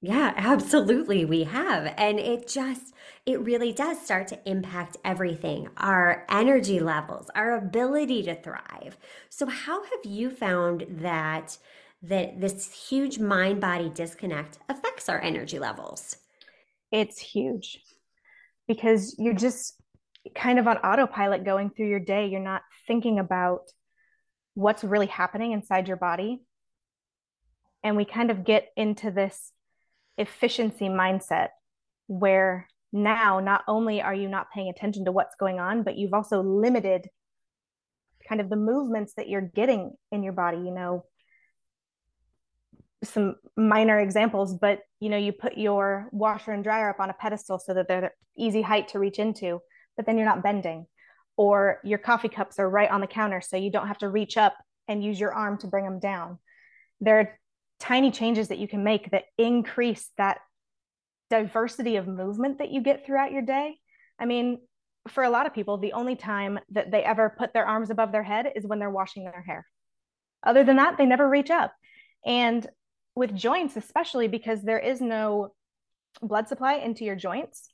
Yeah, 0.06 0.34
absolutely. 0.36 1.24
We 1.24 1.42
have. 1.42 1.92
And 1.98 2.20
it 2.20 2.46
just, 2.46 2.94
it 3.26 3.40
really 3.40 3.72
does 3.72 4.00
start 4.00 4.28
to 4.28 4.38
impact 4.48 4.96
everything 5.04 5.68
our 5.78 6.24
energy 6.30 6.78
levels, 6.78 7.28
our 7.34 7.56
ability 7.56 8.22
to 8.22 8.36
thrive. 8.36 8.96
So, 9.30 9.46
how 9.46 9.82
have 9.82 10.04
you 10.04 10.30
found 10.30 10.86
that? 10.88 11.58
That 12.02 12.40
this 12.40 12.88
huge 12.88 13.18
mind 13.18 13.60
body 13.60 13.90
disconnect 13.92 14.58
affects 14.68 15.08
our 15.08 15.20
energy 15.20 15.58
levels. 15.58 16.16
It's 16.92 17.18
huge 17.18 17.80
because 18.68 19.16
you're 19.18 19.34
just 19.34 19.74
kind 20.36 20.60
of 20.60 20.68
on 20.68 20.76
autopilot 20.78 21.44
going 21.44 21.70
through 21.70 21.88
your 21.88 21.98
day. 21.98 22.28
You're 22.28 22.40
not 22.40 22.62
thinking 22.86 23.18
about 23.18 23.62
what's 24.54 24.84
really 24.84 25.06
happening 25.06 25.50
inside 25.50 25.88
your 25.88 25.96
body. 25.96 26.42
And 27.82 27.96
we 27.96 28.04
kind 28.04 28.30
of 28.30 28.44
get 28.44 28.68
into 28.76 29.10
this 29.10 29.52
efficiency 30.18 30.88
mindset 30.88 31.48
where 32.06 32.68
now 32.92 33.40
not 33.40 33.62
only 33.68 34.00
are 34.00 34.14
you 34.14 34.28
not 34.28 34.50
paying 34.52 34.68
attention 34.68 35.04
to 35.04 35.12
what's 35.12 35.34
going 35.36 35.58
on, 35.58 35.82
but 35.82 35.98
you've 35.98 36.14
also 36.14 36.42
limited 36.42 37.08
kind 38.28 38.40
of 38.40 38.48
the 38.48 38.56
movements 38.56 39.14
that 39.16 39.28
you're 39.28 39.40
getting 39.40 39.92
in 40.10 40.22
your 40.22 40.32
body, 40.32 40.58
you 40.58 40.72
know, 40.72 41.04
some 43.04 43.36
minor 43.56 44.00
examples, 44.00 44.54
but 44.54 44.80
you 45.00 45.08
know, 45.08 45.16
you 45.16 45.32
put 45.32 45.56
your 45.56 46.08
washer 46.12 46.52
and 46.52 46.64
dryer 46.64 46.90
up 46.90 47.00
on 47.00 47.10
a 47.10 47.14
pedestal 47.14 47.58
so 47.58 47.74
that 47.74 47.88
they're 47.88 48.14
easy 48.36 48.62
height 48.62 48.88
to 48.88 48.98
reach 48.98 49.18
into, 49.18 49.60
but 49.96 50.06
then 50.06 50.16
you're 50.16 50.26
not 50.26 50.42
bending. 50.42 50.86
Or 51.36 51.80
your 51.84 51.98
coffee 51.98 52.30
cups 52.30 52.58
are 52.58 52.68
right 52.68 52.90
on 52.90 53.02
the 53.02 53.06
counter 53.06 53.42
so 53.42 53.58
you 53.58 53.70
don't 53.70 53.88
have 53.88 53.98
to 53.98 54.08
reach 54.08 54.36
up 54.38 54.54
and 54.88 55.04
use 55.04 55.20
your 55.20 55.34
arm 55.34 55.58
to 55.58 55.66
bring 55.66 55.84
them 55.84 55.98
down. 55.98 56.38
There 57.00 57.20
are 57.20 57.38
tiny 57.78 58.10
changes 58.10 58.48
that 58.48 58.58
you 58.58 58.68
can 58.68 58.84
make 58.84 59.10
that 59.10 59.24
increase 59.38 60.10
that 60.18 60.38
diversity 61.30 61.96
of 61.96 62.06
movement 62.06 62.58
that 62.58 62.70
you 62.70 62.80
get 62.80 63.04
throughout 63.04 63.32
your 63.32 63.42
day. 63.42 63.76
I 64.18 64.26
mean, 64.26 64.60
for 65.08 65.24
a 65.24 65.30
lot 65.30 65.46
of 65.46 65.54
people, 65.54 65.78
the 65.78 65.92
only 65.92 66.16
time 66.16 66.58
that 66.70 66.90
they 66.90 67.02
ever 67.02 67.34
put 67.36 67.52
their 67.52 67.66
arms 67.66 67.90
above 67.90 68.12
their 68.12 68.22
head 68.22 68.46
is 68.54 68.66
when 68.66 68.78
they're 68.78 68.90
washing 68.90 69.24
their 69.24 69.42
hair. 69.42 69.66
Other 70.42 70.64
than 70.64 70.76
that, 70.76 70.98
they 70.98 71.06
never 71.06 71.28
reach 71.28 71.50
up. 71.50 71.72
And 72.24 72.66
with 73.14 73.34
joints, 73.34 73.76
especially 73.76 74.28
because 74.28 74.62
there 74.62 74.78
is 74.78 75.00
no 75.00 75.52
blood 76.22 76.48
supply 76.48 76.74
into 76.74 77.04
your 77.04 77.16
joints, 77.16 77.68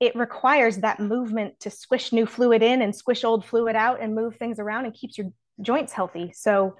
it 0.00 0.16
requires 0.16 0.78
that 0.78 1.00
movement 1.00 1.60
to 1.60 1.70
squish 1.70 2.12
new 2.12 2.26
fluid 2.26 2.62
in 2.62 2.82
and 2.82 2.94
squish 2.94 3.24
old 3.24 3.44
fluid 3.44 3.76
out 3.76 4.00
and 4.00 4.14
move 4.14 4.36
things 4.36 4.58
around 4.58 4.84
and 4.84 4.94
keeps 4.94 5.16
your 5.16 5.28
joints 5.60 5.92
healthy. 5.92 6.32
So, 6.34 6.76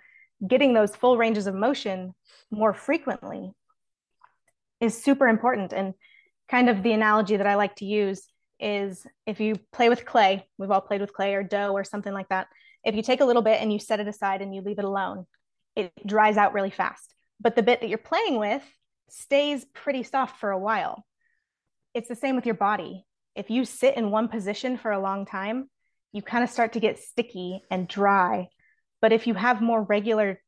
getting 0.46 0.74
those 0.74 0.96
full 0.96 1.16
ranges 1.16 1.46
of 1.46 1.54
motion 1.54 2.14
more 2.50 2.74
frequently 2.74 3.52
is 4.80 5.02
super 5.02 5.28
important. 5.28 5.72
And 5.72 5.94
kind 6.48 6.68
of 6.68 6.82
the 6.82 6.92
analogy 6.92 7.36
that 7.36 7.46
I 7.46 7.54
like 7.54 7.76
to 7.76 7.84
use 7.84 8.22
is 8.60 9.06
if 9.26 9.40
you 9.40 9.56
play 9.72 9.88
with 9.88 10.04
clay, 10.04 10.46
we've 10.58 10.70
all 10.70 10.80
played 10.80 11.00
with 11.00 11.12
clay 11.12 11.34
or 11.34 11.42
dough 11.42 11.72
or 11.72 11.84
something 11.84 12.12
like 12.12 12.28
that. 12.28 12.48
If 12.84 12.94
you 12.94 13.02
take 13.02 13.20
a 13.20 13.24
little 13.24 13.42
bit 13.42 13.60
and 13.60 13.72
you 13.72 13.78
set 13.78 14.00
it 14.00 14.08
aside 14.08 14.42
and 14.42 14.54
you 14.54 14.60
leave 14.60 14.78
it 14.78 14.84
alone, 14.84 15.26
it 15.74 15.92
dries 16.06 16.36
out 16.36 16.52
really 16.52 16.70
fast. 16.70 17.14
But 17.40 17.56
the 17.56 17.62
bit 17.62 17.80
that 17.80 17.88
you're 17.88 17.98
playing 17.98 18.38
with 18.38 18.62
stays 19.08 19.64
pretty 19.72 20.02
soft 20.02 20.38
for 20.38 20.50
a 20.50 20.58
while. 20.58 21.04
It's 21.94 22.08
the 22.08 22.16
same 22.16 22.36
with 22.36 22.46
your 22.46 22.54
body. 22.54 23.04
If 23.34 23.50
you 23.50 23.64
sit 23.64 23.96
in 23.96 24.10
one 24.10 24.28
position 24.28 24.76
for 24.76 24.92
a 24.92 25.00
long 25.00 25.26
time, 25.26 25.68
you 26.12 26.22
kind 26.22 26.44
of 26.44 26.50
start 26.50 26.74
to 26.74 26.80
get 26.80 26.98
sticky 26.98 27.62
and 27.70 27.88
dry. 27.88 28.48
But 29.04 29.12
if 29.12 29.26
you 29.26 29.34
have 29.34 29.60
more 29.60 29.82
regular 29.82 30.40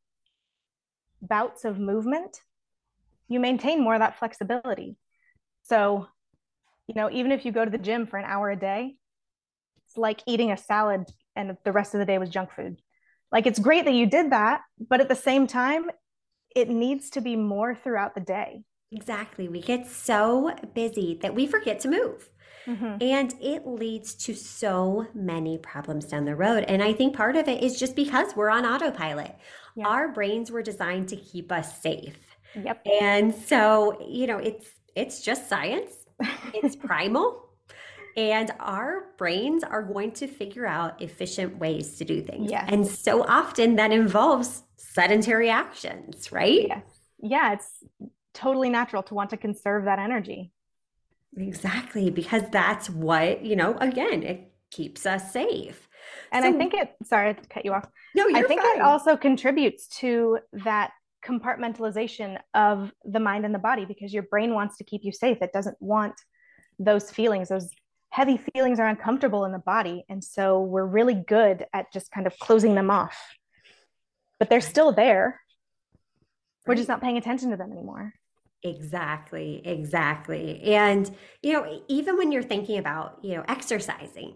bouts 1.20 1.66
of 1.66 1.78
movement, 1.78 2.40
you 3.28 3.38
maintain 3.38 3.82
more 3.82 3.92
of 3.92 4.00
that 4.00 4.18
flexibility. 4.18 4.96
So, 5.64 6.06
you 6.88 6.94
know, 6.94 7.10
even 7.10 7.32
if 7.32 7.44
you 7.44 7.52
go 7.52 7.66
to 7.66 7.70
the 7.70 7.76
gym 7.76 8.06
for 8.06 8.16
an 8.18 8.24
hour 8.24 8.50
a 8.50 8.56
day, 8.56 8.96
it's 9.84 9.98
like 9.98 10.22
eating 10.26 10.52
a 10.52 10.56
salad 10.56 11.04
and 11.36 11.58
the 11.66 11.72
rest 11.72 11.92
of 11.92 12.00
the 12.00 12.06
day 12.06 12.16
was 12.16 12.30
junk 12.30 12.50
food. 12.56 12.78
Like 13.30 13.46
it's 13.46 13.58
great 13.58 13.84
that 13.84 13.92
you 13.92 14.06
did 14.06 14.32
that, 14.32 14.62
but 14.80 15.02
at 15.02 15.10
the 15.10 15.14
same 15.14 15.46
time, 15.46 15.90
it 16.54 16.70
needs 16.70 17.10
to 17.10 17.20
be 17.20 17.36
more 17.36 17.74
throughout 17.74 18.14
the 18.14 18.22
day. 18.22 18.62
Exactly. 18.90 19.48
We 19.48 19.60
get 19.60 19.86
so 19.86 20.56
busy 20.72 21.18
that 21.20 21.34
we 21.34 21.46
forget 21.46 21.80
to 21.80 21.88
move. 21.88 22.30
Mm-hmm. 22.66 22.96
And 23.00 23.34
it 23.40 23.66
leads 23.66 24.14
to 24.14 24.34
so 24.34 25.06
many 25.14 25.58
problems 25.58 26.06
down 26.06 26.24
the 26.24 26.34
road. 26.34 26.64
And 26.64 26.82
I 26.82 26.92
think 26.92 27.16
part 27.16 27.36
of 27.36 27.48
it 27.48 27.62
is 27.62 27.78
just 27.78 27.94
because 27.94 28.34
we're 28.34 28.50
on 28.50 28.66
autopilot. 28.66 29.36
Yeah. 29.76 29.86
Our 29.86 30.08
brains 30.08 30.50
were 30.50 30.62
designed 30.62 31.08
to 31.10 31.16
keep 31.16 31.52
us 31.52 31.80
safe. 31.80 32.16
Yep. 32.54 32.86
And 33.00 33.34
so, 33.34 34.04
you 34.08 34.26
know, 34.26 34.38
it's 34.38 34.68
it's 34.94 35.20
just 35.20 35.48
science. 35.48 35.92
It's 36.54 36.74
primal. 36.86 37.42
And 38.16 38.50
our 38.60 39.08
brains 39.18 39.62
are 39.62 39.82
going 39.82 40.12
to 40.12 40.26
figure 40.26 40.66
out 40.66 41.02
efficient 41.02 41.58
ways 41.58 41.98
to 41.98 42.04
do 42.04 42.22
things. 42.22 42.50
Yes. 42.50 42.64
And 42.72 42.86
so 42.86 43.22
often 43.22 43.76
that 43.76 43.92
involves 43.92 44.62
sedentary 44.76 45.50
actions, 45.50 46.32
right? 46.32 46.66
Yes. 46.66 46.82
Yeah, 47.18 47.52
it's 47.52 47.84
totally 48.32 48.70
natural 48.70 49.02
to 49.04 49.14
want 49.14 49.30
to 49.30 49.36
conserve 49.36 49.84
that 49.84 49.98
energy. 49.98 50.52
Exactly, 51.36 52.10
because 52.10 52.42
that's 52.50 52.88
what, 52.88 53.44
you 53.44 53.56
know, 53.56 53.76
again, 53.78 54.22
it 54.22 54.52
keeps 54.70 55.04
us 55.04 55.32
safe. 55.32 55.88
And 56.32 56.44
so, 56.44 56.48
I 56.48 56.52
think 56.52 56.74
it, 56.74 56.94
sorry 57.04 57.34
to 57.34 57.48
cut 57.48 57.64
you 57.64 57.72
off. 57.72 57.86
No, 58.14 58.26
I 58.34 58.42
think 58.42 58.62
fine. 58.62 58.76
it 58.76 58.82
also 58.82 59.16
contributes 59.16 59.88
to 59.98 60.38
that 60.64 60.92
compartmentalization 61.24 62.38
of 62.54 62.92
the 63.04 63.20
mind 63.20 63.44
and 63.44 63.54
the 63.54 63.58
body 63.58 63.84
because 63.84 64.14
your 64.14 64.22
brain 64.22 64.54
wants 64.54 64.78
to 64.78 64.84
keep 64.84 65.04
you 65.04 65.12
safe. 65.12 65.38
It 65.42 65.52
doesn't 65.52 65.76
want 65.80 66.14
those 66.78 67.10
feelings, 67.10 67.48
those 67.48 67.70
heavy 68.10 68.38
feelings 68.54 68.78
are 68.78 68.86
uncomfortable 68.86 69.44
in 69.44 69.52
the 69.52 69.58
body. 69.58 70.04
And 70.08 70.22
so 70.22 70.60
we're 70.62 70.86
really 70.86 71.14
good 71.14 71.66
at 71.72 71.92
just 71.92 72.10
kind 72.10 72.26
of 72.26 72.38
closing 72.38 72.74
them 72.74 72.90
off. 72.90 73.18
But 74.38 74.48
they're 74.48 74.60
still 74.60 74.92
there. 74.92 75.40
We're 76.66 76.74
just 76.74 76.88
not 76.88 77.00
paying 77.00 77.16
attention 77.16 77.50
to 77.50 77.56
them 77.56 77.72
anymore. 77.72 78.12
Exactly, 78.66 79.62
exactly. 79.64 80.60
And, 80.62 81.10
you 81.42 81.52
know, 81.52 81.82
even 81.88 82.16
when 82.16 82.32
you're 82.32 82.42
thinking 82.42 82.78
about, 82.78 83.18
you 83.22 83.36
know, 83.36 83.44
exercising, 83.46 84.34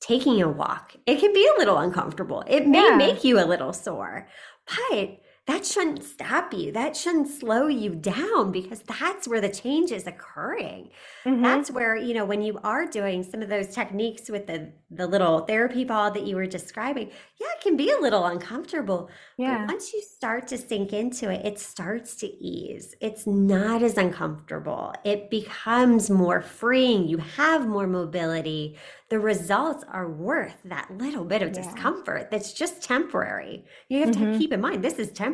taking 0.00 0.42
a 0.42 0.48
walk, 0.48 0.94
it 1.06 1.18
can 1.18 1.32
be 1.32 1.48
a 1.54 1.58
little 1.58 1.78
uncomfortable. 1.78 2.44
It 2.46 2.66
may 2.66 2.86
yeah. 2.90 2.96
make 2.96 3.24
you 3.24 3.40
a 3.40 3.46
little 3.46 3.72
sore, 3.72 4.28
but 4.66 5.18
that 5.46 5.66
shouldn't 5.66 6.02
stop 6.02 6.54
you. 6.54 6.72
That 6.72 6.96
shouldn't 6.96 7.28
slow 7.28 7.66
you 7.66 7.94
down 7.94 8.50
because 8.50 8.80
that's 8.80 9.28
where 9.28 9.42
the 9.42 9.50
change 9.50 9.92
is 9.92 10.06
occurring. 10.06 10.88
Mm-hmm. 11.26 11.42
That's 11.42 11.70
where, 11.70 11.96
you 11.96 12.14
know, 12.14 12.24
when 12.24 12.40
you 12.40 12.58
are 12.64 12.86
doing 12.86 13.22
some 13.22 13.42
of 13.42 13.50
those 13.50 13.68
techniques 13.68 14.30
with 14.30 14.46
the 14.46 14.72
the 14.90 15.06
little 15.06 15.40
therapy 15.40 15.84
ball 15.84 16.12
that 16.12 16.24
you 16.24 16.36
were 16.36 16.46
describing, 16.46 17.10
yeah, 17.40 17.48
it 17.56 17.60
can 17.60 17.76
be 17.76 17.90
a 17.90 17.98
little 17.98 18.24
uncomfortable. 18.24 19.10
Yeah. 19.36 19.58
But 19.58 19.74
once 19.74 19.92
you 19.92 20.00
start 20.00 20.46
to 20.48 20.56
sink 20.56 20.92
into 20.92 21.30
it, 21.30 21.44
it 21.44 21.58
starts 21.58 22.14
to 22.16 22.26
ease. 22.26 22.94
It's 23.00 23.26
not 23.26 23.82
as 23.82 23.98
uncomfortable. 23.98 24.94
It 25.04 25.30
becomes 25.30 26.08
more 26.08 26.40
freeing. 26.40 27.06
You 27.06 27.18
have 27.18 27.66
more 27.66 27.88
mobility 27.88 28.78
the 29.10 29.20
results 29.20 29.84
are 29.92 30.10
worth 30.10 30.56
that 30.64 30.90
little 30.98 31.24
bit 31.24 31.42
of 31.42 31.54
yeah. 31.54 31.62
discomfort 31.62 32.32
that's 32.32 32.52
just 32.52 32.82
temporary. 32.82 33.64
You 33.88 34.00
have 34.00 34.10
mm-hmm. 34.10 34.32
to 34.32 34.38
keep 34.38 34.52
in 34.52 34.60
mind 34.60 34.82
this 34.82 34.98
is 34.98 35.12
temporary. 35.12 35.33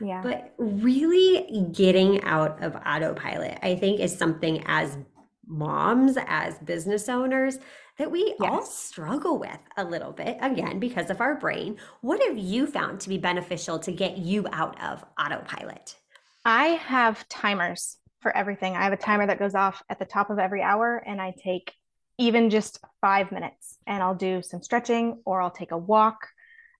Yeah. 0.00 0.22
But 0.22 0.54
really 0.58 1.68
getting 1.72 2.22
out 2.24 2.62
of 2.62 2.74
autopilot, 2.76 3.58
I 3.62 3.76
think, 3.76 4.00
is 4.00 4.16
something 4.16 4.62
as 4.66 4.98
moms, 5.46 6.16
as 6.26 6.58
business 6.58 7.08
owners, 7.08 7.58
that 7.98 8.10
we 8.10 8.34
Yes. 8.40 8.50
all 8.50 8.62
struggle 8.62 9.38
with 9.38 9.58
a 9.76 9.84
little 9.84 10.12
bit, 10.12 10.38
again, 10.40 10.80
because 10.80 11.10
of 11.10 11.20
our 11.20 11.36
brain. 11.36 11.78
What 12.00 12.22
have 12.22 12.36
you 12.36 12.66
found 12.66 13.00
to 13.00 13.08
be 13.08 13.18
beneficial 13.18 13.78
to 13.80 13.92
get 13.92 14.18
you 14.18 14.46
out 14.52 14.82
of 14.82 15.04
autopilot? 15.18 15.96
I 16.44 16.68
have 16.68 17.28
timers 17.28 17.98
for 18.20 18.36
everything. 18.36 18.74
I 18.74 18.82
have 18.84 18.92
a 18.92 18.96
timer 18.96 19.26
that 19.26 19.38
goes 19.38 19.54
off 19.54 19.82
at 19.88 19.98
the 19.98 20.04
top 20.06 20.30
of 20.30 20.38
every 20.38 20.62
hour, 20.62 20.96
and 21.06 21.20
I 21.20 21.34
take 21.38 21.72
even 22.18 22.48
just 22.50 22.78
five 23.00 23.32
minutes 23.32 23.78
and 23.86 24.02
I'll 24.02 24.14
do 24.14 24.40
some 24.40 24.62
stretching 24.62 25.20
or 25.24 25.42
I'll 25.42 25.50
take 25.50 25.72
a 25.72 25.78
walk. 25.78 26.28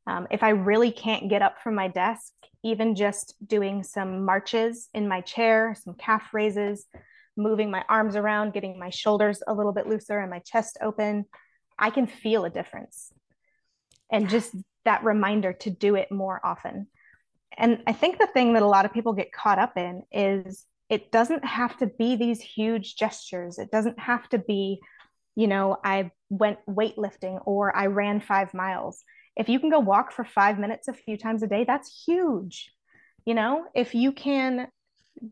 Um, 0.06 0.26
if 0.30 0.42
I 0.42 0.50
really 0.50 0.90
can't 0.90 1.28
get 1.30 1.42
up 1.42 1.60
from 1.62 1.74
my 1.74 1.88
desk, 1.88 2.32
even 2.62 2.94
just 2.94 3.34
doing 3.46 3.82
some 3.82 4.24
marches 4.24 4.88
in 4.94 5.08
my 5.08 5.20
chair, 5.20 5.76
some 5.82 5.94
calf 5.94 6.32
raises, 6.32 6.86
moving 7.36 7.70
my 7.70 7.84
arms 7.88 8.16
around, 8.16 8.52
getting 8.52 8.78
my 8.78 8.90
shoulders 8.90 9.42
a 9.46 9.54
little 9.54 9.72
bit 9.72 9.86
looser 9.86 10.18
and 10.18 10.30
my 10.30 10.40
chest 10.40 10.78
open, 10.82 11.24
I 11.78 11.90
can 11.90 12.06
feel 12.06 12.44
a 12.44 12.50
difference. 12.50 13.12
And 14.10 14.28
just 14.28 14.54
that 14.84 15.04
reminder 15.04 15.52
to 15.52 15.70
do 15.70 15.94
it 15.94 16.12
more 16.12 16.40
often. 16.44 16.86
And 17.56 17.82
I 17.86 17.92
think 17.92 18.18
the 18.18 18.26
thing 18.26 18.54
that 18.54 18.62
a 18.62 18.68
lot 18.68 18.84
of 18.84 18.92
people 18.92 19.12
get 19.12 19.32
caught 19.32 19.58
up 19.58 19.76
in 19.76 20.02
is 20.12 20.66
it 20.88 21.10
doesn't 21.10 21.44
have 21.44 21.76
to 21.78 21.86
be 21.86 22.16
these 22.16 22.40
huge 22.40 22.96
gestures. 22.96 23.58
It 23.58 23.70
doesn't 23.70 23.98
have 23.98 24.28
to 24.30 24.38
be, 24.38 24.80
you 25.34 25.46
know, 25.46 25.78
I 25.82 26.10
went 26.28 26.58
weightlifting 26.68 27.40
or 27.46 27.74
I 27.74 27.86
ran 27.86 28.20
five 28.20 28.54
miles. 28.54 29.02
If 29.36 29.48
you 29.48 29.58
can 29.58 29.70
go 29.70 29.80
walk 29.80 30.12
for 30.12 30.24
five 30.24 30.58
minutes 30.58 30.88
a 30.88 30.92
few 30.92 31.16
times 31.16 31.42
a 31.42 31.46
day, 31.46 31.64
that's 31.64 32.04
huge. 32.06 32.70
You 33.24 33.34
know, 33.34 33.64
if 33.74 33.94
you 33.94 34.12
can 34.12 34.68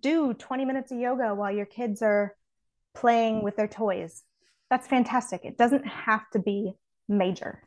do 0.00 0.35
20 0.35 0.64
minutes 0.64 0.90
of 0.92 0.99
yoga 0.99 1.35
while 1.35 1.52
your 1.52 1.66
kids 1.66 2.02
are 2.02 2.35
playing 2.94 3.42
with 3.42 3.56
their 3.56 3.68
toys, 3.68 4.23
that's 4.71 4.87
fantastic. 4.87 5.44
It 5.44 5.59
doesn't 5.59 5.87
have 5.87 6.28
to 6.32 6.38
be 6.38 6.73
major. 7.09 7.62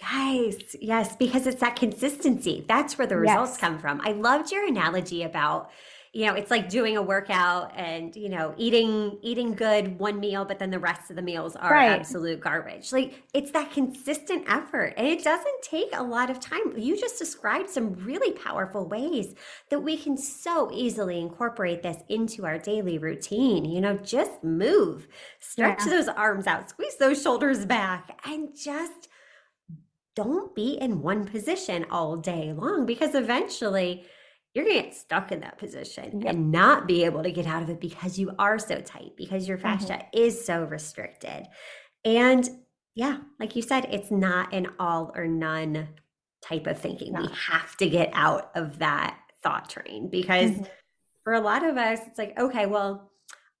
Yes, 0.00 0.76
yes, 0.80 1.16
because 1.16 1.46
it's 1.46 1.60
that 1.60 1.76
consistency. 1.76 2.64
That's 2.68 2.98
where 2.98 3.06
the 3.06 3.16
results 3.16 3.52
Yes. 3.52 3.58
come 3.58 3.78
from. 3.78 4.00
I 4.04 4.12
loved 4.12 4.52
your 4.52 4.66
analogy 4.66 5.22
about, 5.22 5.70
you 6.16 6.24
know, 6.24 6.32
it's 6.32 6.50
like 6.50 6.70
doing 6.70 6.96
a 6.96 7.02
workout 7.02 7.72
and, 7.76 8.16
you 8.16 8.30
know, 8.30 8.54
eating 8.56 9.18
eating 9.20 9.52
good 9.52 9.98
one 9.98 10.18
meal, 10.18 10.46
but 10.46 10.58
then 10.58 10.70
the 10.70 10.78
rest 10.78 11.10
of 11.10 11.16
the 11.16 11.20
meals 11.20 11.56
are 11.56 11.70
Right. 11.70 11.90
absolute 11.90 12.40
garbage. 12.40 12.90
Like 12.90 13.22
it's 13.34 13.50
that 13.50 13.70
consistent 13.70 14.44
effort. 14.48 14.94
And 14.96 15.06
it 15.06 15.22
doesn't 15.22 15.62
take 15.62 15.90
a 15.92 16.02
lot 16.02 16.30
of 16.30 16.40
time. 16.40 16.72
You 16.78 16.98
just 16.98 17.18
described 17.18 17.68
some 17.68 17.92
really 17.92 18.32
powerful 18.32 18.88
ways 18.88 19.34
that 19.68 19.80
we 19.80 19.98
can 19.98 20.16
so 20.16 20.70
easily 20.72 21.20
incorporate 21.20 21.82
this 21.82 21.98
into 22.08 22.46
our 22.46 22.58
daily 22.58 22.96
routine. 22.96 23.66
You 23.66 23.82
know, 23.82 23.98
just 23.98 24.42
move, 24.42 25.08
stretch 25.38 25.80
Yeah. 25.80 25.90
those 25.90 26.08
arms 26.08 26.46
out, 26.46 26.70
squeeze 26.70 26.96
those 26.96 27.20
shoulders 27.20 27.66
back, 27.66 28.18
and 28.24 28.56
just 28.56 29.08
don't 30.14 30.54
be 30.54 30.78
in 30.80 31.02
one 31.02 31.26
position 31.26 31.84
all 31.90 32.16
day 32.16 32.54
long 32.54 32.86
because 32.86 33.14
eventually 33.14 34.06
you're 34.56 34.64
going 34.64 34.76
to 34.78 34.82
get 34.84 34.94
stuck 34.94 35.30
in 35.32 35.40
that 35.40 35.58
position 35.58 36.22
Yep. 36.22 36.34
and 36.34 36.50
not 36.50 36.86
be 36.88 37.04
able 37.04 37.22
to 37.22 37.30
get 37.30 37.46
out 37.46 37.62
of 37.62 37.68
it 37.68 37.78
because 37.78 38.18
you 38.18 38.32
are 38.38 38.58
so 38.58 38.80
tight, 38.80 39.12
because 39.14 39.46
your 39.46 39.58
Mhm. 39.58 39.62
fascia 39.62 40.06
is 40.14 40.42
so 40.46 40.64
restricted. 40.64 41.46
And 42.06 42.48
yeah, 42.94 43.18
like 43.38 43.54
you 43.54 43.60
said, 43.60 43.86
it's 43.90 44.10
not 44.10 44.54
an 44.54 44.68
all 44.78 45.12
or 45.14 45.26
none 45.26 45.88
type 46.40 46.66
of 46.66 46.78
thinking. 46.80 47.12
We 47.14 47.28
have 47.48 47.76
to 47.76 47.88
get 47.90 48.08
out 48.14 48.50
of 48.54 48.78
that 48.78 49.18
thought 49.42 49.68
train 49.68 50.08
because 50.08 50.52
Mhm. 50.52 50.66
for 51.22 51.34
a 51.34 51.40
lot 51.40 51.62
of 51.62 51.76
us, 51.76 52.00
it's 52.06 52.18
like, 52.18 52.38
okay, 52.38 52.64
well, 52.64 53.12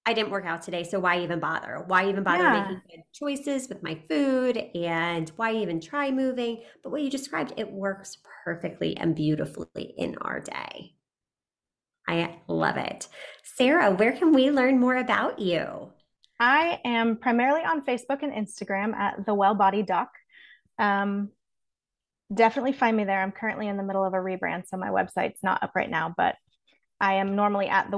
I 0.08 0.12
didn't 0.12 0.30
work 0.30 0.46
out 0.46 0.62
today, 0.62 0.84
so 0.84 1.00
why 1.00 1.20
even 1.20 1.40
bother? 1.40 1.82
Why 1.88 2.08
even 2.08 2.22
bother 2.22 2.44
Yeah. 2.44 2.60
making 2.60 2.80
good 2.88 3.02
choices 3.12 3.68
with 3.68 3.82
my 3.82 3.96
food? 4.08 4.56
And 4.56 5.28
why 5.30 5.52
even 5.54 5.80
try 5.80 6.12
moving? 6.12 6.62
But 6.82 6.92
what 6.92 7.02
you 7.02 7.10
described, 7.10 7.54
it 7.56 7.72
works 7.72 8.18
perfectly 8.44 8.96
and 8.96 9.16
beautifully 9.16 9.94
in 9.98 10.16
our 10.18 10.38
day. 10.38 10.94
I 12.06 12.38
love 12.46 12.76
it. 12.76 13.08
Sarah, 13.42 13.90
where 13.90 14.12
can 14.12 14.32
we 14.32 14.52
learn 14.52 14.78
more 14.78 14.94
about 14.94 15.40
you? 15.40 15.90
I 16.38 16.80
am 16.84 17.16
primarily 17.16 17.62
on 17.62 17.84
Facebook 17.84 18.22
and 18.22 18.32
Instagram 18.32 18.94
at 18.94 19.26
the 19.26 19.34
Well 19.34 19.56
Body 19.56 19.82
Doc. 19.82 20.10
Um, 20.78 21.30
definitely 22.32 22.74
find 22.74 22.96
me 22.96 23.04
there. 23.04 23.20
I'm 23.20 23.32
currently 23.32 23.66
in 23.66 23.76
the 23.76 23.82
middle 23.82 24.04
of 24.04 24.14
a 24.14 24.18
rebrand, 24.18 24.68
so 24.68 24.76
my 24.76 24.90
website's 24.90 25.42
not 25.42 25.64
up 25.64 25.72
right 25.74 25.90
now, 25.90 26.14
but 26.16 26.36
I 27.00 27.14
am 27.14 27.34
normally 27.34 27.66
at 27.66 27.90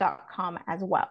thewellbodydoc.com 0.00 0.58
as 0.66 0.80
well. 0.82 1.10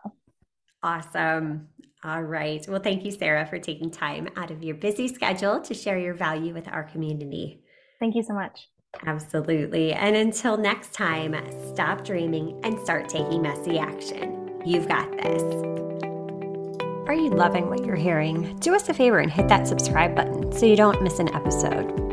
Awesome. 0.83 1.67
All 2.03 2.21
right. 2.23 2.63
Well, 2.67 2.79
thank 2.79 3.03
you, 3.03 3.11
Sarah, 3.11 3.45
for 3.45 3.59
taking 3.59 3.91
time 3.91 4.29
out 4.35 4.51
of 4.51 4.63
your 4.63 4.75
busy 4.75 5.07
schedule 5.07 5.59
to 5.61 5.73
share 5.73 5.97
your 5.97 6.13
value 6.13 6.53
with 6.53 6.67
our 6.67 6.83
community. 6.83 7.61
Thank 7.99 8.15
you 8.15 8.23
so 8.23 8.33
much. 8.33 8.67
Absolutely. 9.05 9.93
And 9.93 10.15
until 10.15 10.57
next 10.57 10.93
time, 10.93 11.35
stop 11.73 12.05
dreaming 12.05 12.59
and 12.63 12.79
start 12.79 13.09
taking 13.09 13.41
messy 13.41 13.77
action. 13.79 14.61
You've 14.65 14.87
got 14.87 15.11
this. 15.17 15.41
Are 17.07 17.13
you 17.13 17.29
loving 17.29 17.69
what 17.69 17.85
you're 17.85 17.95
hearing? 17.95 18.57
Do 18.59 18.75
us 18.75 18.89
a 18.89 18.93
favor 18.93 19.19
and 19.19 19.31
hit 19.31 19.47
that 19.47 19.67
subscribe 19.67 20.15
button 20.15 20.51
so 20.51 20.65
you 20.65 20.75
don't 20.75 21.01
miss 21.01 21.19
an 21.19 21.33
episode. 21.33 22.06